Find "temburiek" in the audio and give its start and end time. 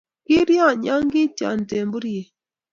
1.69-2.27